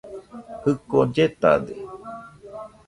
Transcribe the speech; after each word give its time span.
Jɨko 0.61 0.97
lletade. 1.09 1.73